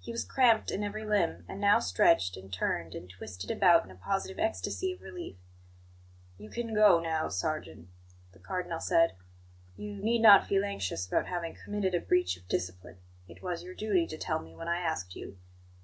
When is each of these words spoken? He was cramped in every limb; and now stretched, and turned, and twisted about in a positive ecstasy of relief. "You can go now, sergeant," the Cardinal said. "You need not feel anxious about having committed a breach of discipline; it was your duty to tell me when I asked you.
He 0.00 0.10
was 0.10 0.24
cramped 0.24 0.72
in 0.72 0.82
every 0.82 1.04
limb; 1.04 1.44
and 1.48 1.60
now 1.60 1.78
stretched, 1.78 2.36
and 2.36 2.52
turned, 2.52 2.96
and 2.96 3.08
twisted 3.08 3.48
about 3.48 3.84
in 3.84 3.92
a 3.92 3.94
positive 3.94 4.36
ecstasy 4.36 4.92
of 4.92 5.00
relief. 5.00 5.36
"You 6.36 6.50
can 6.50 6.74
go 6.74 6.98
now, 6.98 7.28
sergeant," 7.28 7.86
the 8.32 8.40
Cardinal 8.40 8.80
said. 8.80 9.12
"You 9.76 9.94
need 9.94 10.18
not 10.20 10.48
feel 10.48 10.64
anxious 10.64 11.06
about 11.06 11.26
having 11.28 11.54
committed 11.54 11.94
a 11.94 12.00
breach 12.00 12.36
of 12.36 12.48
discipline; 12.48 12.98
it 13.28 13.40
was 13.40 13.62
your 13.62 13.74
duty 13.76 14.08
to 14.08 14.18
tell 14.18 14.40
me 14.40 14.52
when 14.56 14.66
I 14.66 14.80
asked 14.80 15.14
you. 15.14 15.38